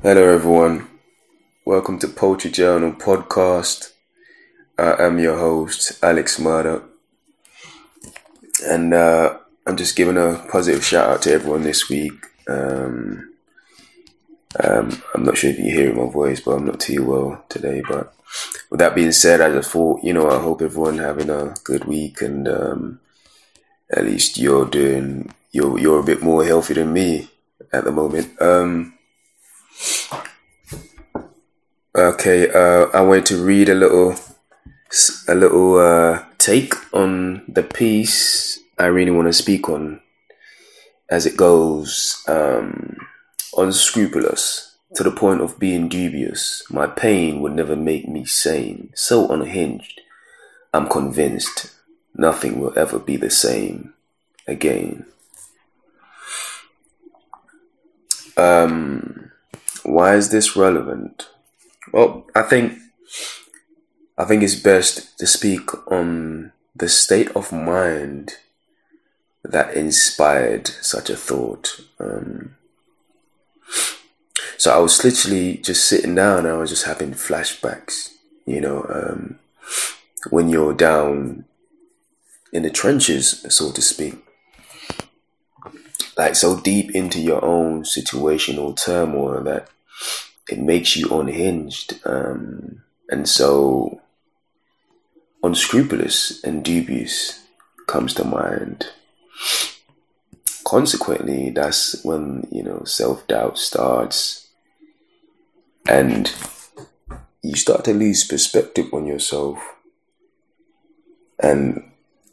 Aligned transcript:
Hello, 0.00 0.32
everyone. 0.32 0.86
Welcome 1.64 1.98
to 1.98 2.06
Poetry 2.06 2.52
Journal 2.52 2.92
Podcast. 2.92 3.90
I 4.78 4.94
am 5.02 5.18
your 5.18 5.36
host, 5.36 5.98
Alex 6.04 6.38
Murdoch. 6.38 6.88
And 8.64 8.94
uh, 8.94 9.38
I'm 9.66 9.76
just 9.76 9.96
giving 9.96 10.16
a 10.16 10.46
positive 10.52 10.84
shout 10.84 11.08
out 11.08 11.22
to 11.22 11.32
everyone 11.32 11.64
this 11.64 11.88
week. 11.88 12.12
Um, 12.48 13.34
um, 14.62 15.02
I'm 15.16 15.24
not 15.24 15.36
sure 15.36 15.50
if 15.50 15.58
you 15.58 15.64
hear 15.64 15.92
my 15.92 16.08
voice, 16.08 16.38
but 16.42 16.52
I'm 16.52 16.66
not 16.66 16.78
too 16.78 17.04
well 17.04 17.44
today. 17.48 17.82
But 17.88 18.14
with 18.70 18.78
that 18.78 18.94
being 18.94 19.10
said, 19.10 19.40
I 19.40 19.50
just 19.50 19.72
thought, 19.72 20.04
you 20.04 20.12
know, 20.12 20.30
I 20.30 20.38
hope 20.40 20.62
everyone 20.62 20.98
having 20.98 21.28
a 21.28 21.54
good 21.64 21.86
week 21.86 22.22
and 22.22 22.46
um, 22.46 23.00
at 23.90 24.04
least 24.04 24.38
you're 24.38 24.64
doing, 24.64 25.34
you're, 25.50 25.76
you're 25.76 25.98
a 25.98 26.04
bit 26.04 26.22
more 26.22 26.44
healthy 26.44 26.74
than 26.74 26.92
me 26.92 27.30
at 27.72 27.82
the 27.82 27.90
moment. 27.90 28.40
Um, 28.40 28.94
Okay, 31.98 32.48
uh, 32.48 32.86
I 32.94 33.00
wanted 33.00 33.26
to 33.26 33.44
read 33.44 33.68
a 33.68 33.74
little, 33.74 34.14
a 35.26 35.34
little 35.34 35.78
uh, 35.80 36.24
take 36.38 36.74
on 36.94 37.42
the 37.48 37.64
piece 37.64 38.60
I 38.78 38.86
really 38.86 39.10
want 39.10 39.26
to 39.26 39.32
speak 39.32 39.68
on, 39.68 40.00
as 41.10 41.26
it 41.26 41.36
goes. 41.36 42.22
Um, 42.28 42.98
unscrupulous 43.56 44.76
to 44.94 45.02
the 45.02 45.10
point 45.10 45.40
of 45.40 45.58
being 45.58 45.88
dubious. 45.88 46.62
My 46.70 46.86
pain 46.86 47.40
would 47.40 47.54
never 47.54 47.74
make 47.74 48.08
me 48.08 48.24
sane. 48.24 48.90
So 48.94 49.28
unhinged, 49.28 50.00
I'm 50.72 50.88
convinced 50.88 51.74
nothing 52.14 52.60
will 52.60 52.78
ever 52.78 53.00
be 53.00 53.16
the 53.16 53.30
same 53.30 53.94
again. 54.46 55.04
Um, 58.36 59.32
why 59.82 60.14
is 60.14 60.28
this 60.28 60.54
relevant? 60.54 61.28
Well, 61.92 62.26
I 62.34 62.42
think 62.42 62.78
I 64.16 64.24
think 64.24 64.42
it's 64.42 64.54
best 64.54 65.18
to 65.18 65.26
speak 65.26 65.70
on 65.90 66.52
the 66.74 66.88
state 66.88 67.30
of 67.36 67.52
mind 67.52 68.34
that 69.44 69.74
inspired 69.74 70.68
such 70.68 71.08
a 71.08 71.16
thought. 71.16 71.80
Um, 71.98 72.56
so 74.56 74.74
I 74.74 74.78
was 74.78 75.02
literally 75.04 75.58
just 75.58 75.84
sitting 75.84 76.14
down 76.14 76.46
and 76.46 76.48
I 76.48 76.58
was 76.58 76.70
just 76.70 76.84
having 76.84 77.12
flashbacks, 77.12 78.12
you 78.44 78.60
know, 78.60 78.84
um, 78.90 79.38
when 80.30 80.48
you're 80.48 80.74
down 80.74 81.44
in 82.52 82.64
the 82.64 82.70
trenches, 82.70 83.46
so 83.48 83.70
to 83.70 83.80
speak, 83.80 84.16
like 86.16 86.34
so 86.34 86.58
deep 86.58 86.90
into 86.90 87.20
your 87.20 87.44
own 87.44 87.84
situational 87.84 88.76
turmoil 88.76 89.42
that 89.44 89.68
it 90.48 90.58
makes 90.58 90.96
you 90.96 91.08
unhinged 91.18 92.00
um, 92.04 92.82
and 93.10 93.28
so 93.28 94.00
unscrupulous 95.42 96.42
and 96.42 96.64
dubious 96.64 97.44
comes 97.86 98.14
to 98.14 98.24
mind. 98.24 98.86
Consequently 100.64 101.50
that's 101.50 102.04
when 102.04 102.46
you 102.50 102.62
know 102.62 102.82
self-doubt 102.84 103.58
starts 103.58 104.48
and 105.88 106.34
you 107.42 107.54
start 107.56 107.84
to 107.84 107.94
lose 107.94 108.26
perspective 108.26 108.92
on 108.92 109.06
yourself. 109.06 109.58
And 111.40 111.88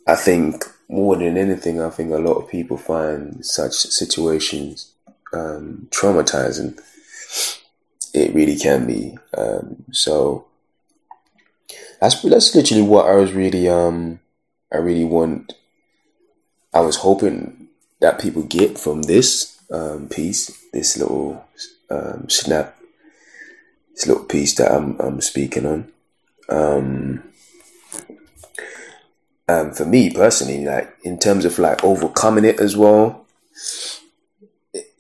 i 0.08 0.16
think 0.16 0.64
more 0.88 1.16
than 1.16 1.38
anything 1.38 1.82
i 1.82 1.90
think 1.90 2.12
a 2.12 2.18
lot 2.18 2.36
of 2.36 2.50
people 2.50 2.78
find 2.78 3.46
such 3.46 3.74
situations 3.74 4.94
um, 5.34 5.88
traumatizing 5.90 6.80
it 8.16 8.34
really 8.34 8.56
can 8.56 8.88
be. 8.88 9.18
Um, 9.38 9.84
so 9.92 10.46
that's 12.00 12.22
that's 12.22 12.56
literally 12.56 12.84
what 12.84 13.08
I 13.08 13.16
was 13.16 13.34
really 13.34 13.68
um 13.68 14.20
I 14.72 14.78
really 14.78 15.06
want. 15.06 15.54
I 16.74 16.82
was 16.82 16.98
hoping 16.98 17.70
that 18.02 18.20
people 18.20 18.44
get 18.44 18.78
from 18.78 19.04
this 19.04 19.58
um, 19.72 20.10
piece, 20.10 20.52
this 20.74 20.98
little 20.98 21.46
um, 21.90 22.30
snap, 22.30 22.78
this 23.94 24.08
little 24.08 24.26
piece 24.26 24.56
that 24.56 24.72
I'm 24.72 25.00
I'm 25.00 25.22
speaking 25.22 25.66
on. 25.66 25.92
Um, 26.50 27.24
um, 29.48 29.74
for 29.74 29.86
me 29.86 30.12
personally, 30.12 30.66
like 30.66 30.94
in 31.04 31.20
terms 31.20 31.46
of 31.46 31.58
like 31.60 31.84
overcoming 31.84 32.46
it 32.46 32.60
as 32.60 32.76
well, 32.76 33.26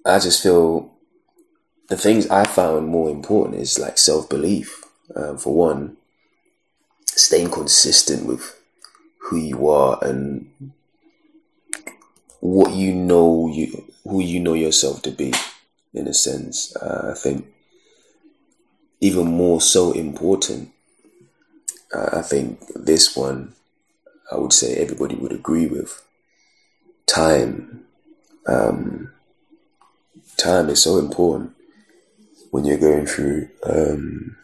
I 0.05 0.19
just 0.19 0.41
feel 0.41 0.94
the 1.87 1.97
things 1.97 2.27
I 2.27 2.45
found 2.45 2.87
more 2.87 3.09
important 3.09 3.61
is 3.61 3.79
like 3.79 3.97
self 3.97 4.29
belief. 4.29 4.83
Um, 5.15 5.37
for 5.37 5.53
one, 5.53 5.97
staying 7.05 7.51
consistent 7.51 8.25
with 8.25 8.59
who 9.19 9.37
you 9.37 9.69
are 9.69 9.99
and 10.03 10.49
what 12.39 12.73
you 12.73 12.93
know 12.93 13.47
you 13.47 13.83
who 14.03 14.21
you 14.21 14.39
know 14.39 14.53
yourself 14.53 15.01
to 15.03 15.11
be. 15.11 15.33
In 15.93 16.07
a 16.09 16.13
sense, 16.13 16.75
uh, 16.75 17.13
I 17.15 17.17
think 17.17 17.47
even 18.99 19.27
more 19.27 19.61
so 19.61 19.91
important. 19.93 20.71
Uh, 21.93 22.09
I 22.19 22.21
think 22.21 22.59
this 22.75 23.15
one, 23.15 23.53
I 24.31 24.37
would 24.37 24.53
say 24.53 24.75
everybody 24.75 25.15
would 25.15 25.31
agree 25.33 25.67
with. 25.67 26.03
Time, 27.07 27.85
um, 28.47 29.11
time 30.37 30.69
is 30.69 30.83
so 30.83 30.97
important 30.97 31.54
when 32.55 32.63
you're 32.63 32.77
going 32.77 33.05
through 33.05 33.49
um, 33.63 34.37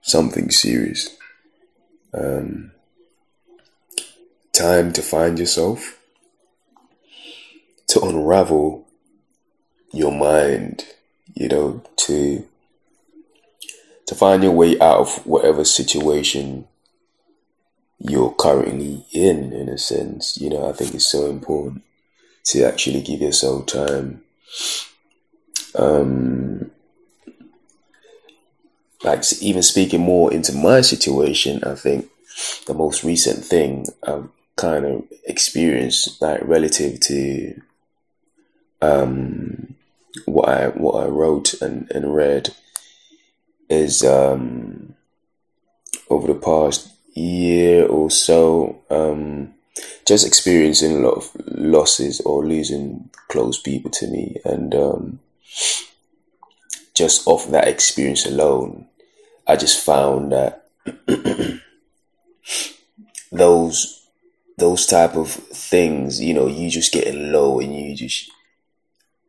something 0.00 0.50
serious. 0.50 1.14
Um, 2.14 2.72
time 4.54 4.94
to 4.94 5.02
find 5.02 5.38
yourself, 5.38 5.98
to 7.88 8.00
unravel 8.00 8.86
your 9.92 10.10
mind, 10.10 10.86
you 11.34 11.48
know, 11.48 11.82
to 11.96 12.48
to 14.06 14.14
find 14.14 14.42
your 14.42 14.52
way 14.52 14.80
out 14.80 15.00
of 15.00 15.26
whatever 15.26 15.66
situation 15.66 16.66
you're 17.98 18.34
currently 18.38 19.04
in, 19.12 19.52
in 19.52 19.68
a 19.68 19.76
sense. 19.76 20.40
You 20.40 20.48
know, 20.48 20.66
I 20.66 20.72
think 20.72 20.94
it's 20.94 21.08
so 21.08 21.26
important 21.26 21.82
to 22.44 22.62
actually 22.62 23.02
give 23.02 23.20
yourself 23.20 23.66
time. 23.66 24.22
Um, 25.74 26.70
like 29.04 29.24
even 29.40 29.62
speaking 29.62 30.00
more 30.00 30.32
into 30.32 30.52
my 30.54 30.80
situation, 30.80 31.62
I 31.64 31.74
think 31.74 32.08
the 32.66 32.74
most 32.74 33.04
recent 33.04 33.44
thing 33.44 33.86
I've 34.02 34.28
kind 34.56 34.84
of 34.84 35.04
experienced, 35.26 36.20
like 36.22 36.40
relative 36.44 37.00
to 37.00 37.60
um, 38.80 39.74
what 40.26 40.48
I 40.48 40.68
what 40.68 41.04
I 41.04 41.08
wrote 41.08 41.54
and, 41.60 41.90
and 41.90 42.14
read, 42.14 42.54
is 43.68 44.04
um, 44.04 44.94
over 46.08 46.26
the 46.26 46.38
past 46.38 46.92
year 47.14 47.86
or 47.86 48.10
so, 48.10 48.82
um, 48.90 49.54
just 50.06 50.26
experiencing 50.26 50.96
a 50.96 51.08
lot 51.08 51.14
of 51.14 51.30
losses 51.46 52.20
or 52.20 52.46
losing 52.46 53.10
close 53.28 53.60
people 53.60 53.90
to 53.90 54.06
me, 54.06 54.36
and 54.44 54.74
um, 54.74 55.20
just 56.94 57.26
off 57.26 57.48
that 57.50 57.68
experience 57.68 58.26
alone, 58.26 58.86
I 59.46 59.56
just 59.56 59.84
found 59.84 60.32
that 60.32 60.68
those 63.32 64.06
those 64.58 64.86
type 64.86 65.16
of 65.16 65.30
things, 65.30 66.20
you 66.20 66.34
know, 66.34 66.46
you 66.46 66.70
just 66.70 66.92
getting 66.92 67.32
low 67.32 67.58
and 67.58 67.74
you 67.74 67.96
just 67.96 68.30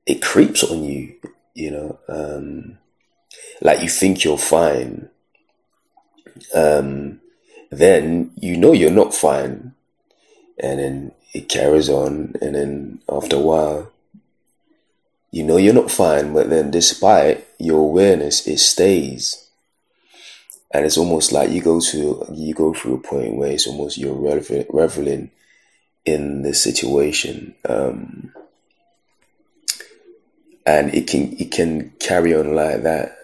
it 0.05 0.21
creeps 0.21 0.63
on 0.63 0.83
you, 0.83 1.15
you 1.53 1.71
know. 1.71 1.99
Um, 2.07 2.77
like 3.61 3.81
you 3.81 3.89
think 3.89 4.23
you're 4.23 4.37
fine. 4.37 5.09
Um, 6.53 7.21
then 7.71 8.31
you 8.35 8.57
know 8.57 8.73
you're 8.73 8.91
not 8.91 9.13
fine. 9.13 9.73
And 10.59 10.79
then 10.79 11.11
it 11.33 11.49
carries 11.49 11.89
on 11.89 12.35
and 12.41 12.55
then 12.55 12.99
after 13.09 13.37
a 13.37 13.39
while 13.39 13.92
you 15.33 15.41
know 15.41 15.57
you're 15.57 15.73
not 15.73 15.89
fine, 15.89 16.31
but 16.31 16.51
then 16.51 16.69
despite 16.69 17.47
your 17.57 17.79
awareness 17.79 18.47
it 18.47 18.59
stays. 18.59 19.49
And 20.71 20.85
it's 20.85 20.97
almost 20.97 21.31
like 21.31 21.49
you 21.49 21.59
go 21.59 21.79
to 21.79 22.23
you 22.31 22.53
go 22.53 22.71
through 22.71 22.95
a 22.97 22.99
point 22.99 23.37
where 23.37 23.51
it's 23.51 23.65
almost 23.65 23.97
you're 23.97 24.13
reveling 24.69 25.31
in 26.05 26.43
the 26.43 26.53
situation 26.53 27.55
um, 27.67 28.31
and 30.67 30.93
it 30.93 31.07
can 31.07 31.35
it 31.39 31.51
can 31.51 31.89
carry 31.99 32.35
on 32.35 32.53
like 32.53 32.83
that 32.83 33.17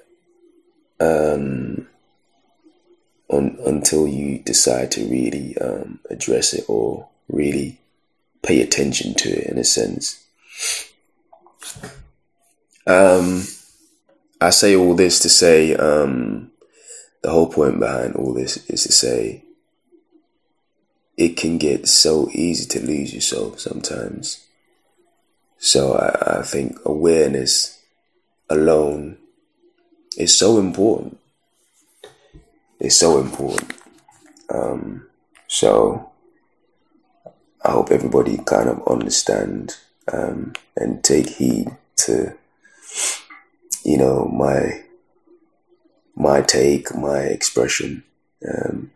um, 0.99 1.87
on, 3.29 3.55
until 3.67 4.07
you 4.07 4.39
decide 4.39 4.89
to 4.93 5.05
really 5.05 5.55
um, 5.59 5.99
address 6.09 6.55
it 6.55 6.65
or 6.67 7.07
really 7.27 7.79
pay 8.41 8.61
attention 8.61 9.13
to 9.13 9.29
it 9.29 9.45
in 9.51 9.59
a 9.59 9.63
sense 9.63 10.25
um, 12.89 13.43
I 14.41 14.49
say 14.49 14.75
all 14.75 14.95
this 14.95 15.19
to 15.19 15.29
say 15.29 15.75
um, 15.75 16.51
the 17.21 17.29
whole 17.29 17.47
point 17.51 17.79
behind 17.79 18.15
all 18.15 18.33
this 18.33 18.57
is 18.67 18.83
to 18.83 18.91
say 18.91 19.43
it 21.15 21.37
can 21.37 21.57
get 21.59 21.87
so 21.87 22.29
easy 22.31 22.65
to 22.65 22.85
lose 22.85 23.13
yourself 23.13 23.59
sometimes. 23.59 24.43
So 25.59 25.93
I, 25.93 26.39
I 26.39 26.41
think 26.41 26.79
awareness 26.83 27.79
alone 28.49 29.17
is 30.17 30.35
so 30.35 30.57
important. 30.57 31.19
It's 32.79 32.95
so 32.95 33.19
important. 33.19 33.73
Um, 34.49 35.05
so 35.47 36.09
I 37.63 37.71
hope 37.71 37.91
everybody 37.91 38.37
kind 38.37 38.69
of 38.69 38.87
understand 38.87 39.75
um, 40.11 40.53
and 40.75 41.03
take 41.03 41.27
heed 41.27 41.67
to 41.97 42.33
you 43.83 43.97
know 43.97 44.25
my 44.25 44.83
my 46.15 46.41
take, 46.41 46.93
my 46.95 47.19
expression, 47.19 48.03
um, 48.47 48.91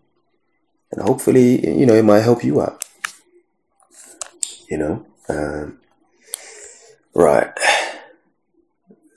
and 0.92 1.02
hopefully 1.02 1.68
you 1.68 1.86
know 1.86 1.94
it 1.96 2.04
might 2.04 2.22
help 2.22 2.44
you 2.44 2.62
out. 2.62 2.84
You 4.70 4.78
know, 4.78 5.06
um, 5.30 5.80
right. 7.14 7.52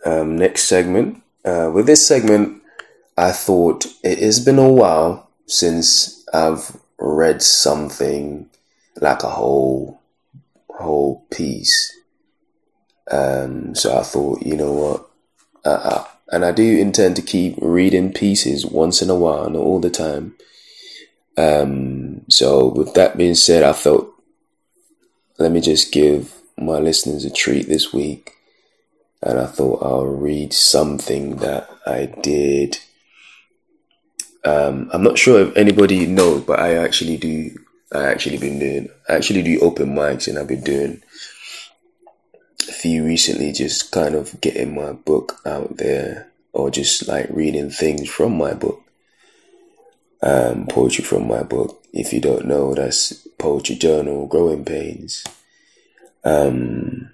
Um, 0.04 0.36
next 0.36 0.64
segment. 0.64 1.22
Uh, 1.44 1.70
with 1.72 1.86
this 1.86 2.06
segment, 2.06 2.62
I 3.16 3.32
thought 3.32 3.86
it 4.04 4.18
has 4.18 4.44
been 4.44 4.58
a 4.58 4.68
while 4.68 5.30
since 5.46 6.24
I've 6.32 6.76
read 6.98 7.42
something 7.42 8.50
like 9.00 9.22
a 9.22 9.30
whole 9.30 10.00
whole 10.70 11.24
piece. 11.30 11.95
Um, 13.10 13.74
so 13.74 13.96
I 13.96 14.02
thought, 14.02 14.42
you 14.42 14.56
know 14.56 14.72
what, 14.72 15.08
uh, 15.64 15.68
uh, 15.82 16.04
and 16.32 16.44
I 16.44 16.52
do 16.52 16.78
intend 16.78 17.16
to 17.16 17.22
keep 17.22 17.56
reading 17.60 18.12
pieces 18.12 18.66
once 18.66 19.00
in 19.00 19.10
a 19.10 19.14
while, 19.14 19.48
not 19.48 19.60
all 19.60 19.80
the 19.80 19.90
time. 19.90 20.34
Um, 21.36 22.22
so 22.28 22.68
with 22.68 22.94
that 22.94 23.16
being 23.16 23.34
said, 23.34 23.62
I 23.62 23.72
felt 23.72 24.12
let 25.38 25.52
me 25.52 25.60
just 25.60 25.92
give 25.92 26.34
my 26.56 26.78
listeners 26.78 27.24
a 27.24 27.30
treat 27.30 27.68
this 27.68 27.92
week, 27.92 28.32
and 29.22 29.38
I 29.38 29.46
thought 29.46 29.82
I'll 29.82 30.06
read 30.06 30.52
something 30.52 31.36
that 31.36 31.68
I 31.86 32.06
did. 32.22 32.78
Um, 34.44 34.90
I'm 34.92 35.02
not 35.02 35.18
sure 35.18 35.40
if 35.40 35.56
anybody 35.56 36.06
knows, 36.06 36.42
but 36.44 36.58
I 36.58 36.74
actually 36.74 37.18
do 37.18 37.50
I 37.92 38.04
actually 38.04 38.38
been 38.38 38.58
doing 38.58 38.88
I 39.08 39.14
actually 39.14 39.42
do 39.42 39.60
open 39.60 39.94
mics 39.94 40.26
and 40.26 40.38
I've 40.38 40.48
been 40.48 40.64
doing 40.64 41.02
few 42.76 43.04
recently 43.04 43.52
just 43.52 43.90
kind 43.90 44.14
of 44.14 44.40
getting 44.40 44.74
my 44.74 44.92
book 44.92 45.40
out 45.46 45.76
there 45.78 46.28
or 46.52 46.70
just 46.70 47.08
like 47.08 47.28
reading 47.30 47.70
things 47.70 48.08
from 48.08 48.36
my 48.36 48.54
book. 48.54 48.82
Um, 50.22 50.66
poetry 50.66 51.04
from 51.04 51.28
my 51.28 51.42
book. 51.42 51.82
If 51.92 52.12
you 52.12 52.20
don't 52.20 52.46
know, 52.46 52.74
that's 52.74 53.12
Poetry 53.38 53.76
Journal, 53.76 54.26
Growing 54.26 54.64
Pains. 54.64 55.24
Um, 56.24 57.10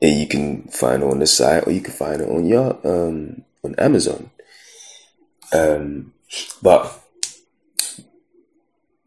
you 0.00 0.26
can 0.26 0.62
find 0.68 1.02
it 1.02 1.06
on 1.06 1.18
the 1.18 1.26
site 1.26 1.66
or 1.66 1.72
you 1.72 1.80
can 1.80 1.92
find 1.92 2.22
it 2.22 2.28
on 2.28 2.46
your 2.46 2.78
um 2.86 3.42
on 3.62 3.74
Amazon. 3.76 4.30
Um, 5.52 6.12
but 6.62 7.00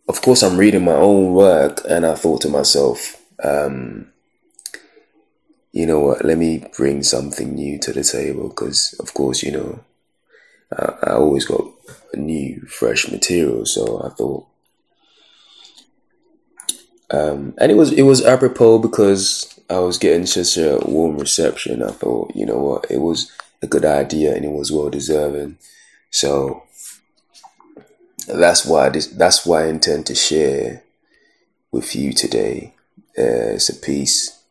of 0.08 0.22
course, 0.22 0.44
I'm 0.44 0.58
reading 0.58 0.84
my 0.84 0.94
own 0.94 1.34
work, 1.34 1.82
and 1.90 2.06
I 2.06 2.16
thought 2.16 2.42
to 2.42 2.50
myself, 2.50 3.22
um, 3.44 4.13
you 5.74 5.88
know 5.88 6.00
what? 6.00 6.24
Let 6.24 6.38
me 6.38 6.64
bring 6.78 7.04
something 7.04 7.56
new 7.56 7.80
to 7.80 7.92
the 7.92 8.04
table 8.04 8.50
because, 8.50 8.94
of 9.00 9.14
course, 9.14 9.42
you 9.42 9.52
know, 9.52 9.80
I, 10.72 10.94
I 11.04 11.14
always 11.16 11.46
got 11.46 11.66
new, 12.14 12.62
fresh 12.68 13.12
material. 13.12 13.66
So 13.66 14.02
I 14.04 14.10
thought, 14.10 14.46
um, 17.10 17.56
and 17.58 17.72
it 17.72 17.76
was 17.76 17.92
it 17.92 18.04
was 18.04 18.24
apropos 18.24 18.80
because 18.80 19.60
I 19.70 19.80
was 19.80 19.98
getting 19.98 20.28
such 20.28 20.58
a 20.58 20.78
warm 20.86 21.18
reception. 21.18 21.82
I 21.82 21.92
thought, 21.92 22.36
you 22.36 22.46
know 22.46 22.60
what? 22.60 22.86
It 22.92 23.02
was 23.02 23.32
a 23.64 23.68
good 23.68 23.86
idea, 23.86 24.36
and 24.36 24.46
it 24.46 24.52
was 24.52 24.72
well 24.72 24.90
deserving. 24.90 25.58
So 26.12 26.64
that's 28.28 28.64
why 28.66 28.90
this, 28.90 29.08
that's 29.08 29.44
why 29.46 29.64
I 29.64 29.68
intend 29.68 30.06
to 30.06 30.16
share 30.16 30.84
with 31.72 31.96
you 31.96 32.14
today. 32.14 32.76
Uh, 33.18 33.58
it's 33.58 33.70
a 33.70 33.76
piece, 33.76 34.43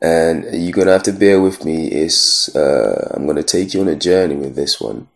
and 0.00 0.44
you're 0.52 0.72
gonna 0.72 0.92
have 0.92 1.02
to 1.04 1.12
bear 1.12 1.40
with 1.40 1.64
me. 1.64 1.86
Is 1.86 2.50
uh, 2.54 3.12
I'm 3.14 3.26
gonna 3.26 3.42
take 3.42 3.74
you 3.74 3.80
on 3.80 3.88
a 3.88 3.96
journey 3.96 4.36
with 4.36 4.54
this 4.54 4.80
one, 4.80 5.08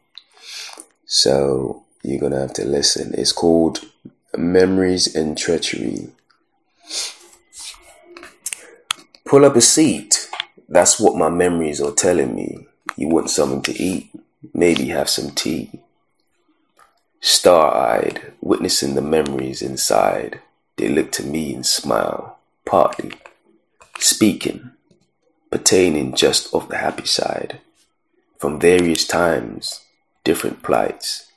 so 1.06 1.85
you're 2.03 2.21
gonna 2.21 2.41
have 2.41 2.55
to 2.55 2.65
listen. 2.65 3.15
It's 3.15 3.32
called 3.32 3.81
Memories 4.37 5.15
and 5.15 5.37
Treachery. 5.37 6.09
Pull 9.25 9.44
up 9.44 9.56
a 9.56 9.61
seat. 9.61 10.29
That's 10.69 10.99
what 10.99 11.17
my 11.17 11.29
memories 11.29 11.81
are 11.81 11.93
telling 11.93 12.35
me. 12.35 12.67
You 12.97 13.09
want 13.09 13.31
something 13.31 13.62
to 13.62 13.82
eat? 13.82 14.11
Maybe 14.55 14.87
have 14.87 15.11
some 15.11 15.31
tea. 15.31 15.71
Star 17.21 17.75
eyed, 17.75 18.32
witnessing 18.41 18.94
the 18.94 19.03
memories 19.03 19.61
inside, 19.62 20.41
they 20.77 20.88
look 20.88 21.12
to 21.12 21.23
me 21.23 21.55
and 21.55 21.67
smile, 21.67 22.38
partly, 22.65 23.12
speaking, 24.02 24.70
pertaining 25.50 26.14
just 26.14 26.52
of 26.55 26.69
the 26.69 26.79
happy 26.79 27.06
side. 27.06 27.61
From 28.38 28.61
various 28.61 29.06
times, 29.06 29.81
different 30.25 30.62
plights, 30.62 31.31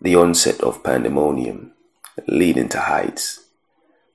the 0.00 0.16
onset 0.16 0.60
of 0.60 0.82
pandemonium, 0.82 1.72
leading 2.26 2.68
to 2.70 2.80
heights. 2.80 3.40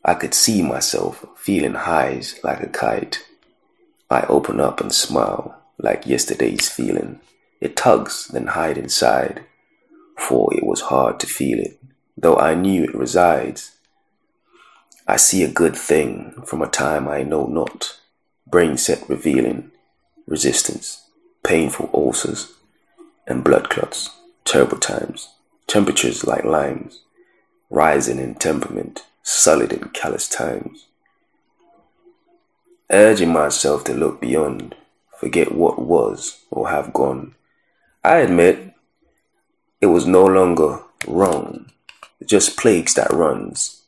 I 0.06 0.14
could 0.14 0.34
see 0.34 0.62
myself 0.62 1.26
feeling 1.36 1.74
highs 1.74 2.40
like 2.44 2.62
a 2.62 2.68
kite. 2.68 3.26
I 4.10 4.22
open 4.24 4.60
up 4.60 4.80
and 4.82 4.94
smile 4.94 5.62
like 5.78 6.06
yesterday's 6.06 6.70
feeling. 6.70 7.20
It 7.62 7.76
tugs, 7.76 8.28
then 8.28 8.48
hide 8.48 8.78
inside 8.78 9.44
for 10.20 10.54
it 10.54 10.66
was 10.66 10.82
hard 10.82 11.20
to 11.22 11.28
feel 11.28 11.60
it, 11.60 11.80
though 12.18 12.36
I 12.36 12.54
knew 12.54 12.84
it 12.84 12.96
resides. 12.96 13.72
I 15.10 15.16
see 15.16 15.44
a 15.44 15.52
good 15.52 15.76
thing 15.76 16.34
from 16.46 16.62
a 16.62 16.68
time 16.68 17.08
I 17.08 17.24
know 17.24 17.48
not, 17.48 18.00
brain 18.46 18.78
set 18.78 19.10
revealing 19.10 19.72
resistance, 20.28 21.04
painful 21.44 21.90
ulcers, 21.96 22.54
and 23.26 23.44
blood 23.44 23.72
clots, 23.72 24.12
terrible 24.46 24.78
times, 24.78 25.30
temperatures 25.66 26.28
like 26.28 26.44
limes, 26.44 27.00
rising 27.72 28.20
in 28.20 28.36
temperament, 28.36 29.04
solid 29.24 29.74
in 29.74 29.90
callous 29.96 30.28
times. 30.30 30.86
Urging 32.92 33.34
myself 33.34 33.84
to 33.86 33.96
look 33.96 34.22
beyond, 34.22 34.76
forget 35.20 35.56
what 35.56 35.82
was 35.82 36.44
or 36.52 36.70
have 36.70 36.94
gone. 36.94 37.34
I 38.04 38.18
admit 38.18 38.76
it 39.82 39.88
was 39.88 40.06
no 40.06 40.24
longer 40.24 40.82
wrong, 41.08 41.72
just 42.24 42.58
plagues 42.58 42.94
that 42.94 43.12
runs 43.12 43.79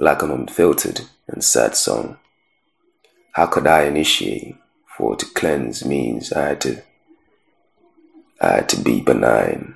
like 0.00 0.22
an 0.22 0.30
unfiltered 0.30 1.02
and 1.28 1.44
sad 1.44 1.76
song. 1.76 2.16
How 3.32 3.44
could 3.44 3.66
I 3.66 3.82
initiate? 3.82 4.56
For 4.96 5.14
to 5.14 5.26
cleanse 5.26 5.84
means 5.84 6.32
I 6.32 6.48
had 6.48 6.60
to 6.62 6.82
I 8.40 8.52
had 8.54 8.68
to 8.70 8.80
be 8.80 9.02
benign. 9.02 9.74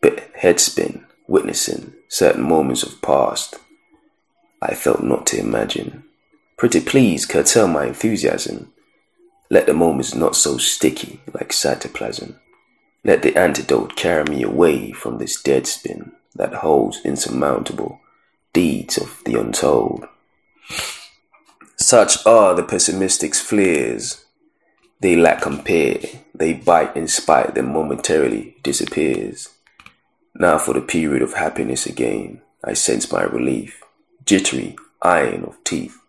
But 0.00 0.32
headspin, 0.34 1.04
witnessing 1.28 1.92
certain 2.08 2.42
moments 2.42 2.82
of 2.82 3.02
past, 3.02 3.56
I 4.62 4.74
felt 4.74 5.02
not 5.02 5.26
to 5.28 5.38
imagine. 5.38 6.04
Pretty 6.56 6.80
please 6.80 7.26
curtail 7.26 7.68
my 7.68 7.84
enthusiasm. 7.86 8.72
Let 9.50 9.66
the 9.66 9.74
moments 9.74 10.14
not 10.14 10.34
so 10.34 10.56
sticky 10.56 11.20
like 11.34 11.50
cytoplasm. 11.50 12.36
Let 13.04 13.20
the 13.20 13.36
antidote 13.36 13.96
carry 13.96 14.24
me 14.24 14.42
away 14.42 14.92
from 14.92 15.18
this 15.18 15.40
dead 15.42 15.66
spin 15.66 16.12
that 16.34 16.54
holds 16.54 17.04
insurmountable 17.04 18.00
deeds 18.54 18.96
of 18.96 19.20
the 19.26 19.38
untold. 19.38 20.06
Such 21.76 22.24
are 22.24 22.54
the 22.54 22.62
pessimistic's 22.62 23.38
flares. 23.38 24.24
They 25.00 25.16
lack 25.16 25.42
compare, 25.42 25.98
they 26.34 26.54
bite 26.54 26.96
in 26.96 27.06
spite 27.08 27.54
that 27.54 27.62
momentarily 27.62 28.56
disappears. 28.62 29.50
Now 30.34 30.56
for 30.56 30.72
the 30.72 30.80
period 30.80 31.20
of 31.20 31.34
happiness 31.34 31.84
again, 31.84 32.40
I 32.64 32.72
sense 32.72 33.12
my 33.12 33.24
relief, 33.24 33.82
jittery 34.24 34.76
iron 35.02 35.44
of 35.44 35.62
teeth. 35.64 36.00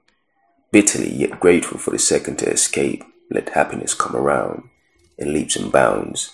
Bitterly 0.72 1.14
yet 1.14 1.42
grateful 1.42 1.78
for 1.78 1.92
the 1.92 2.00
second 2.00 2.40
to 2.40 2.50
escape, 2.50 3.04
let 3.30 3.50
happiness 3.50 3.94
come 3.94 4.16
around 4.16 4.70
in 5.18 5.34
leaps 5.34 5.58
and 5.58 5.70
bounds 5.70 6.32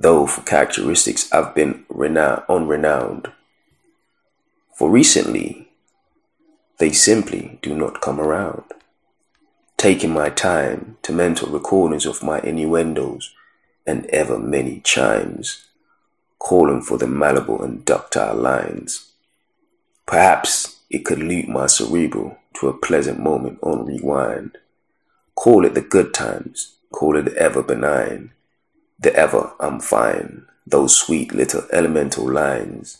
though 0.00 0.26
for 0.26 0.42
characteristics 0.42 1.30
I've 1.32 1.54
been 1.54 1.84
renowned, 1.88 2.42
unrenowned. 2.48 3.32
For 4.78 4.88
recently, 4.88 5.70
they 6.78 6.92
simply 6.92 7.58
do 7.62 7.74
not 7.74 8.00
come 8.00 8.20
around. 8.20 8.62
taking 9.76 10.10
my 10.10 10.28
time 10.28 10.96
to 11.02 11.12
mental 11.12 11.48
recordings 11.48 12.04
of 12.04 12.22
my 12.22 12.40
innuendos 12.40 13.32
and 13.86 14.04
ever 14.06 14.38
many 14.38 14.80
chimes, 14.80 15.66
calling 16.38 16.82
for 16.82 16.98
the 16.98 17.06
malleable 17.06 17.62
and 17.62 17.84
ductile 17.84 18.36
lines. 18.36 19.12
Perhaps 20.06 20.80
it 20.90 21.04
could 21.04 21.20
lead 21.20 21.48
my 21.48 21.66
cerebral 21.66 22.38
to 22.54 22.68
a 22.68 22.76
pleasant 22.76 23.20
moment 23.20 23.58
on 23.62 23.86
rewind. 23.86 24.58
Call 25.36 25.64
it 25.64 25.74
the 25.74 25.80
good 25.80 26.12
times, 26.12 26.74
call 26.92 27.16
it 27.16 27.28
ever 27.34 27.62
benign, 27.62 28.32
the 28.98 29.14
ever 29.14 29.52
I'm 29.60 29.80
fine, 29.80 30.46
those 30.66 30.96
sweet 30.96 31.32
little 31.32 31.62
elemental 31.72 32.30
lines, 32.30 32.98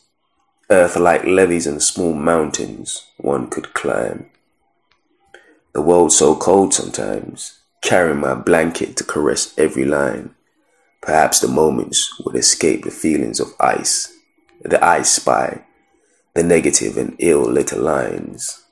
earth 0.70 0.96
like 0.96 1.24
levees 1.24 1.66
and 1.66 1.82
small 1.82 2.12
mountains 2.12 3.06
one 3.16 3.48
could 3.48 3.72
climb. 3.72 4.26
The 5.72 5.80
world 5.80 6.12
so 6.12 6.36
cold 6.36 6.74
sometimes, 6.74 7.60
carrying 7.80 8.20
my 8.20 8.34
blanket 8.34 8.96
to 8.96 9.04
caress 9.04 9.54
every 9.56 9.86
line. 9.86 10.34
Perhaps 11.00 11.40
the 11.40 11.48
moments 11.48 12.20
would 12.20 12.36
escape 12.36 12.84
the 12.84 12.90
feelings 12.90 13.40
of 13.40 13.54
ice, 13.58 14.12
the 14.62 14.84
ice 14.84 15.12
spy, 15.12 15.64
the 16.34 16.42
negative 16.42 16.98
and 16.98 17.16
ill 17.18 17.42
little 17.42 17.80
lines, 17.80 18.64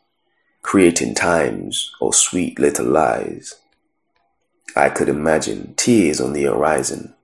creating 0.63 1.15
times 1.15 1.93
or 2.01 2.13
sweet 2.13 2.59
little 2.59 2.87
lies. 2.87 3.55
I 4.75 4.91
could 4.91 5.09
imagine 5.09 5.75
tears 5.77 6.21
on 6.21 6.35
the 6.35 6.45
horizon, 6.45 7.15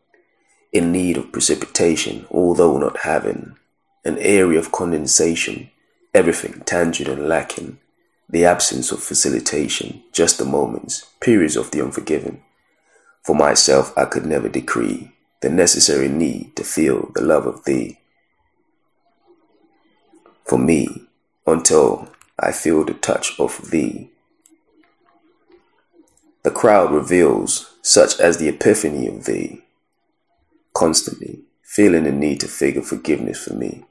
in 0.73 0.93
need 0.93 1.19
of 1.19 1.31
precipitation, 1.31 2.27
although 2.31 2.79
not 2.79 3.01
having 3.01 3.57
an 4.05 4.19
area 4.19 4.59
of 4.59 4.73
condensation, 4.73 5.71
everything 6.15 6.63
tangent 6.65 7.09
and 7.09 7.29
lacking, 7.29 7.79
the 8.29 8.45
absence 8.45 8.91
of 8.91 9.03
facilitation, 9.03 10.03
just 10.13 10.39
the 10.39 10.45
moments, 10.45 11.07
periods 11.21 11.57
of 11.57 11.71
the 11.71 11.83
unforgiven. 11.83 12.43
For 13.23 13.37
myself, 13.37 13.97
I 13.97 14.07
could 14.07 14.27
never 14.27 14.49
decree 14.49 15.13
the 15.41 15.51
necessary 15.51 16.09
need 16.09 16.57
to 16.57 16.65
feel 16.65 17.11
the 17.15 17.23
love 17.23 17.47
of 17.47 17.65
thee. 17.65 17.99
For 20.45 20.59
me, 20.59 21.09
until 21.47 22.09
I 22.39 22.53
feel 22.53 22.85
the 22.85 22.95
touch 22.95 23.39
of 23.39 23.71
thee. 23.71 24.11
The 26.43 26.51
crowd 26.51 26.93
reveals 26.93 27.75
such 27.83 28.19
as 28.19 28.39
the 28.39 28.49
epiphany 28.49 29.07
of 29.07 29.25
thee, 29.27 29.63
constantly 30.75 31.43
feeling 31.63 32.05
the 32.05 32.13
need 32.13 32.41
to 32.41 32.49
figure 32.49 32.83
forgiveness 32.83 33.45
for 33.45 33.55
me. 33.55 33.85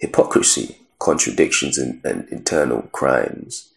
Hypocrisy, 0.00 0.78
contradictions, 0.98 1.78
and, 1.78 2.04
and 2.04 2.28
internal 2.30 2.82
crimes, 2.92 3.72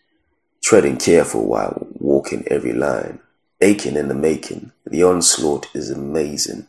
treading 0.62 0.98
careful 0.98 1.48
while 1.48 1.88
walking 2.00 2.44
every 2.48 2.74
line 2.74 3.20
aching 3.62 3.96
in 3.96 4.08
the 4.08 4.16
making. 4.16 4.72
The 4.86 5.04
onslaught 5.04 5.68
is 5.74 5.90
amazing. 5.90 6.68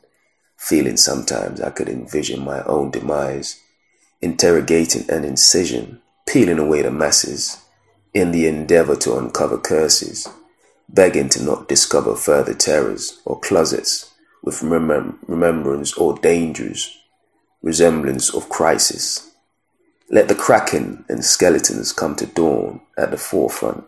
Feeling 0.56 0.96
sometimes 0.96 1.60
I 1.60 1.70
could 1.70 1.88
envision 1.88 2.44
my 2.44 2.62
own 2.64 2.90
demise, 2.90 3.60
interrogating 4.20 5.10
an 5.10 5.24
incision, 5.24 6.00
peeling 6.26 6.58
away 6.58 6.82
the 6.82 6.90
masses, 6.90 7.58
in 8.12 8.32
the 8.32 8.46
endeavor 8.46 8.96
to 8.96 9.16
uncover 9.16 9.56
curses, 9.56 10.28
begging 10.88 11.28
to 11.30 11.42
not 11.42 11.68
discover 11.68 12.14
further 12.16 12.54
terrors 12.54 13.20
or 13.24 13.38
closets 13.38 14.12
with 14.42 14.60
remem- 14.60 15.16
remembrance 15.26 15.94
or 15.94 16.18
dangers, 16.18 16.98
resemblance 17.62 18.34
of 18.34 18.48
crisis. 18.48 19.29
Let 20.10 20.28
the 20.28 20.34
kraken 20.34 21.04
and 21.08 21.24
skeletons 21.24 21.92
come 21.92 22.16
to 22.16 22.26
dawn 22.26 22.80
at 22.98 23.12
the 23.12 23.16
forefront. 23.16 23.84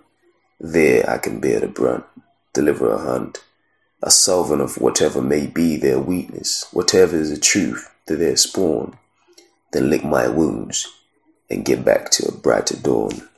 There 0.61 1.09
I 1.11 1.19
can 1.19 1.41
bear 1.41 1.61
the 1.61 1.67
brunt 1.67 2.05
deliver 2.53 2.91
a 2.91 2.99
hunt, 2.99 3.43
a 4.03 4.11
solvent 4.11 4.61
of 4.61 4.81
whatever 4.81 5.23
may 5.23 5.47
be 5.47 5.77
their 5.77 5.99
weakness, 5.99 6.67
whatever 6.73 7.17
is 7.17 7.31
the 7.31 7.39
truth 7.39 7.91
to 8.07 8.17
their 8.17 8.37
spawn, 8.37 8.99
then 9.73 9.91
lick 9.91 10.05
my 10.05 10.29
wounds 10.29 10.87
and 11.51 11.65
get 11.65 11.85
back 11.85 12.11
to 12.11 12.29
a 12.29 12.33
brighter 12.33 12.77
dawn. 12.77 13.29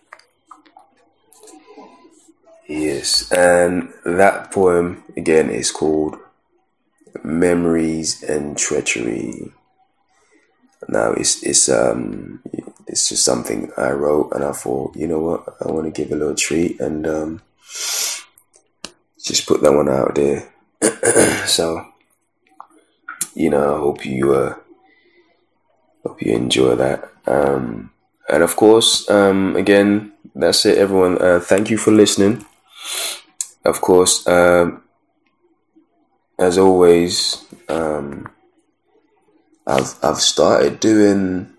Yes, 2.67 3.31
and 3.31 3.93
that 4.05 4.51
poem 4.51 5.05
again 5.17 5.51
is 5.51 5.71
called 5.71 6.17
Memories 7.23 8.23
and 8.23 8.57
Treachery. 8.57 9.53
Now 10.89 11.13
it's 11.13 11.43
it's 11.43 11.69
um 11.69 12.43
it's 12.87 13.09
just 13.09 13.25
something 13.25 13.71
I 13.77 13.91
wrote 13.91 14.33
and 14.33 14.45
I 14.45 14.53
thought, 14.53 14.97
you 14.97 15.07
know 15.07 15.21
what, 15.21 15.57
I 15.61 15.71
want 15.71 15.87
to 15.87 16.03
give 16.03 16.13
a 16.13 16.17
little 16.17 16.35
treat 16.35 16.81
and 16.81 17.07
um 17.07 17.43
just 19.25 19.47
put 19.47 19.63
that 19.63 19.73
one 19.73 19.89
out 19.89 20.15
there. 20.15 20.53
so, 21.47 21.87
you 23.35 23.51
know, 23.51 23.75
I 23.75 23.79
hope 23.79 24.05
you 24.05 24.35
uh, 24.35 24.55
hope 26.05 26.21
you 26.21 26.35
enjoy 26.35 26.77
that. 26.77 27.11
Um, 27.27 27.91
and 28.29 28.43
of 28.43 28.55
course, 28.57 29.09
um, 29.11 29.57
again, 29.57 30.13
that's 30.35 30.67
it, 30.67 30.79
everyone. 30.79 31.21
Uh, 31.21 31.41
thank 31.41 31.71
you 31.71 31.79
for 31.79 31.91
listening. 31.91 32.45
Of 33.65 33.81
course, 33.81 34.27
um, 34.27 34.83
as 36.39 36.59
always, 36.59 37.45
um, 37.69 38.29
I've 39.67 39.95
I've 40.03 40.19
started 40.19 40.81
doing. 40.81 41.53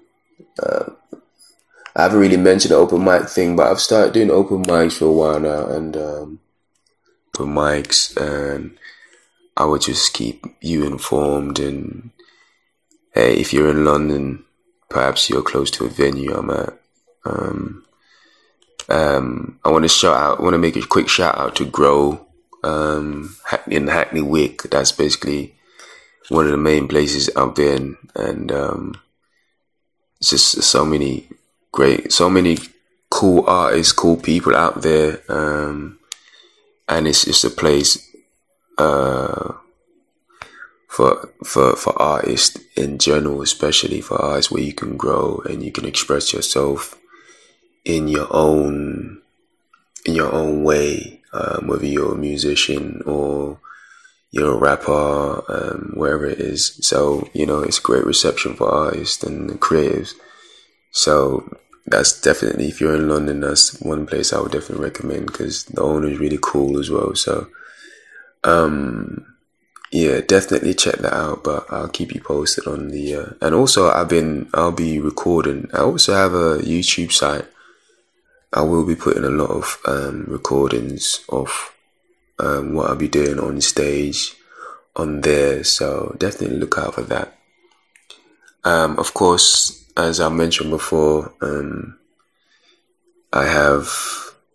Uh, 0.62 0.92
I 1.96 2.04
haven't 2.04 2.20
really 2.20 2.38
mentioned 2.38 2.72
the 2.72 2.76
open 2.76 3.04
mic 3.04 3.30
thing, 3.30 3.56
but 3.56 3.68
I've 3.72 3.80
started 3.80 4.14
doing 4.14 4.30
open 4.30 4.64
mics 4.64 4.98
for 4.98 5.06
a 5.06 5.12
while 5.12 5.40
now, 5.40 5.68
and 5.68 5.96
um, 5.96 6.40
open 7.36 7.54
mics 7.54 8.16
and 8.18 8.78
I 9.58 9.66
would 9.66 9.82
just 9.82 10.14
keep 10.14 10.46
you 10.62 10.86
informed 10.86 11.60
and 11.60 12.12
hey, 13.14 13.36
if 13.36 13.54
you're 13.54 13.70
in 13.70 13.86
London, 13.86 14.44
perhaps 14.90 15.30
you're 15.30 15.42
close 15.42 15.72
to 15.72 15.86
a 15.86 15.90
venue 15.90 16.34
I'm 16.34 16.50
at. 16.50 16.74
Um, 17.24 17.86
um, 18.90 19.60
I 19.64 19.70
want 19.72 19.84
to 19.84 19.90
shout 19.90 20.16
out, 20.16 20.40
I 20.40 20.44
want 20.44 20.54
to 20.54 20.60
make 20.60 20.76
a 20.76 20.86
quick 20.86 21.08
shout 21.08 21.38
out 21.38 21.56
to 21.56 21.66
Grow 21.66 22.28
um, 22.64 23.36
in 23.68 23.88
Hackney 23.88 24.22
Wick. 24.22 24.64
That's 24.64 24.92
basically 24.92 25.55
one 26.30 26.46
of 26.46 26.52
the 26.52 26.58
main 26.58 26.88
places 26.88 27.30
I've 27.36 27.56
been, 27.56 27.98
and 28.16 28.52
um, 28.52 28.96
it's 30.20 30.30
just 30.30 30.64
so 30.64 30.86
many 30.86 31.28
great, 31.72 32.12
so 32.12 32.30
many 32.30 32.58
cool 33.10 33.46
artists, 33.48 33.94
cool 33.94 34.18
people 34.18 34.56
out 34.56 34.82
there. 34.82 35.22
Um, 35.30 36.00
and 36.88 37.08
it's 37.08 37.26
just 37.26 37.44
a 37.44 37.50
place 37.50 38.16
uh, 38.78 39.54
for 40.88 41.30
for 41.44 41.76
for 41.76 42.02
artists 42.02 42.60
in 42.76 42.98
general, 42.98 43.42
especially 43.42 44.02
for 44.02 44.22
artists 44.22 44.52
where 44.52 44.64
you 44.64 44.74
can 44.74 44.98
grow 44.98 45.42
and 45.46 45.64
you 45.64 45.72
can 45.72 45.86
express 45.86 46.34
yourself 46.34 46.98
in 47.84 48.08
your 48.08 48.28
own 48.32 49.22
in 50.06 50.16
your 50.16 50.32
own 50.32 50.64
way, 50.64 51.22
um, 51.34 51.68
whether 51.68 51.86
you're 51.86 52.14
a 52.14 52.18
musician 52.18 53.02
or 53.06 53.60
you're 54.32 54.54
a 54.54 54.58
rapper, 54.58 55.44
um, 55.50 55.94
wherever 55.96 56.26
it 56.26 56.40
is. 56.40 56.80
So 56.82 57.30
you 57.34 57.46
know, 57.46 57.62
it's 57.62 57.80
great 57.80 58.06
reception 58.06 58.56
for 58.56 58.70
artists 58.70 59.24
and 59.24 59.50
creatives. 59.62 60.14
So 60.92 61.50
that's 61.86 62.20
definitely 62.20 62.68
if 62.68 62.82
you're 62.82 62.96
in 62.96 63.10
London, 63.10 63.42
that's 63.42 63.80
one 63.82 64.08
place 64.08 64.34
I 64.34 64.40
would 64.40 64.52
definitely 64.52 64.84
recommend 64.84 65.28
because 65.28 65.66
the 65.66 65.82
owner 65.82 66.08
is 66.08 66.20
really 66.20 66.40
cool 66.42 66.80
as 66.80 66.90
well. 66.90 67.14
So, 67.16 67.48
um, 68.44 69.26
yeah, 69.92 70.22
definitely 70.22 70.74
check 70.74 70.96
that 70.96 71.14
out. 71.14 71.44
But 71.44 71.66
I'll 71.70 71.90
keep 71.90 72.14
you 72.14 72.22
posted 72.22 72.68
on 72.68 72.90
the. 72.90 73.16
Uh, 73.16 73.30
and 73.42 73.54
also, 73.54 73.90
I've 73.90 74.10
been 74.10 74.50
I'll 74.54 74.72
be 74.72 75.00
recording. 75.00 75.70
I 75.74 75.80
also 75.80 76.14
have 76.14 76.34
a 76.34 76.58
YouTube 76.58 77.12
site. 77.12 77.46
I 78.52 78.62
will 78.62 78.86
be 78.86 78.96
putting 78.96 79.26
a 79.26 79.30
lot 79.30 79.50
of 79.50 79.78
um, 79.86 80.26
recordings 80.28 81.24
of 81.30 81.75
um, 82.40 82.74
what 82.74 82.90
I'll 82.90 82.96
be 82.96 83.08
doing 83.08 83.40
on 83.40 83.62
stage 83.62 84.36
on 84.96 85.22
there. 85.22 85.64
So 85.64 86.16
definitely 86.18 86.58
look 86.58 86.78
out 86.78 86.96
for 86.96 87.04
that. 87.04 87.38
Um, 88.64 88.98
of 88.98 89.14
course, 89.14 89.86
as 89.96 90.20
I 90.20 90.30
mentioned 90.30 90.72
before, 90.72 91.34
um, 91.42 91.98
I 93.32 93.46
have 93.46 93.90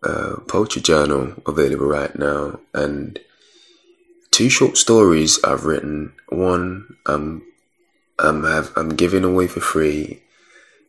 a 0.02 0.40
poetry 0.40 0.82
journal 0.82 1.34
available 1.46 1.86
right 1.86 2.16
now, 2.18 2.60
and 2.74 3.18
two 4.30 4.48
short 4.48 4.76
stories 4.76 5.38
I've 5.44 5.64
written. 5.64 6.12
One 6.28 6.96
I'm 7.06 7.42
I'm 8.18 8.44
have 8.44 8.72
I'm 8.76 8.96
giving 8.96 9.24
away 9.24 9.46
for 9.46 9.60
free. 9.60 10.22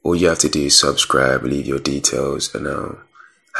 All 0.03 0.15
you 0.15 0.29
have 0.29 0.39
to 0.39 0.49
do 0.49 0.63
is 0.65 0.79
subscribe, 0.79 1.43
leave 1.43 1.67
your 1.67 1.79
details, 1.79 2.55
and 2.55 2.67
I'll 2.67 3.01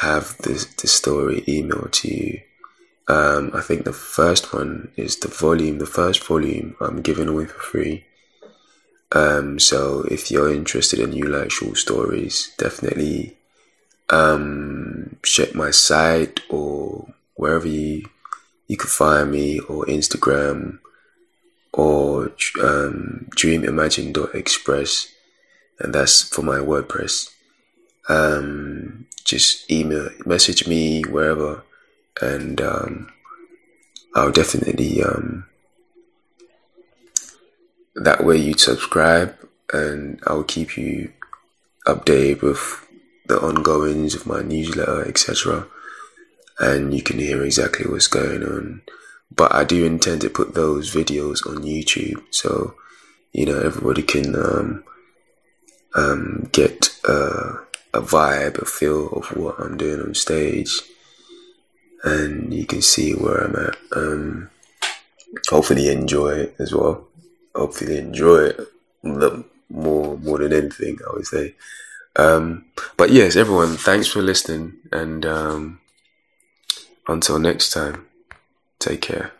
have 0.02 0.38
this 0.40 0.66
the 0.66 0.88
story 0.88 1.42
emailed 1.42 1.92
to 1.92 2.08
you. 2.08 2.42
Um, 3.08 3.52
I 3.54 3.62
think 3.62 3.84
the 3.84 3.94
first 3.94 4.54
one 4.54 4.92
is 4.96 5.18
the 5.18 5.28
volume. 5.28 5.80
The 5.80 5.86
first 5.86 6.24
volume 6.24 6.76
I'm 6.80 7.02
giving 7.02 7.28
away 7.28 7.46
for 7.46 7.60
free. 7.60 8.06
Um, 9.12 9.60
so 9.60 10.02
if 10.10 10.32
you're 10.32 10.54
interested 10.54 11.00
in 11.00 11.12
you 11.12 11.26
like 11.26 11.52
short 11.52 11.78
stories, 11.78 12.54
definitely 12.58 13.38
um, 14.10 15.18
check 15.24 15.54
my 15.54 15.72
site 15.72 16.40
or 16.50 17.14
wherever 17.36 17.68
you 17.68 18.10
you 18.68 18.78
can 18.78 18.90
find 18.90 19.32
me 19.32 19.60
or 19.60 19.86
Instagram 19.88 20.80
or 21.74 22.32
um, 22.62 23.28
dreamimagine.express 23.36 25.08
and 25.82 25.94
that's 25.94 26.24
for 26.24 26.42
my 26.42 26.58
WordPress. 26.58 27.32
Um, 28.08 29.08
just 29.26 29.70
email, 29.70 30.10
message 30.26 30.68
me 30.68 31.02
wherever, 31.04 31.64
and 32.20 32.60
um, 32.62 33.12
I'll 34.16 34.32
definitely 34.32 35.02
um, 35.04 35.46
that 37.96 38.24
way 38.24 38.38
you'd 38.38 38.60
subscribe, 38.60 39.36
and 39.72 40.20
I'll 40.28 40.44
keep 40.44 40.78
you 40.78 41.12
updated 41.88 42.42
with 42.42 42.88
the 43.28 43.40
ongoings 43.40 44.16
of 44.16 44.26
my 44.26 44.42
newsletter, 44.42 45.08
etc. 45.08 45.68
And 46.60 46.94
you 46.94 47.02
can 47.02 47.20
hear 47.20 47.44
exactly 47.44 47.90
what's 47.90 48.08
going 48.08 48.44
on. 48.44 48.82
But 49.34 49.54
I 49.56 49.64
do 49.64 49.86
intend 49.86 50.22
to 50.22 50.30
put 50.30 50.54
those 50.54 50.94
videos 50.94 51.48
on 51.48 51.64
YouTube, 51.64 52.22
so 52.32 52.76
you 53.32 53.46
know 53.46 53.60
everybody 53.60 54.04
can 54.04 54.36
um, 54.36 54.84
um, 55.96 56.50
get 56.52 56.90
uh, 57.08 57.58
a 57.94 58.02
vibe, 58.02 58.62
a 58.62 58.66
feel 58.66 59.08
of 59.10 59.36
what 59.38 59.60
I'm 59.60 59.78
doing 59.78 60.02
on 60.02 60.16
stage, 60.16 60.82
and 62.04 62.54
you 62.54 62.66
can 62.66 62.82
see 62.82 63.14
where 63.14 63.38
I'm 63.44 63.56
at. 63.56 63.78
Um, 63.96 64.50
hopefully, 65.50 65.90
enjoy 65.90 66.30
it 66.32 66.56
as 66.60 66.74
well. 66.74 67.08
Hopefully, 67.56 67.98
enjoy 67.98 68.46
it 68.46 68.60
more 69.04 70.18
more 70.18 70.38
than 70.38 70.54
anything. 70.54 71.00
I 71.08 71.14
would 71.14 71.28
say. 71.28 71.56
Um, 72.16 72.66
but 72.98 73.10
yes, 73.10 73.36
everyone, 73.36 73.78
thanks 73.78 74.08
for 74.08 74.22
listening, 74.22 74.74
and 74.92 75.26
um, 75.26 75.80
until 77.08 77.40
next 77.40 77.72
time, 77.72 78.06
take 78.80 79.02
care. 79.02 79.32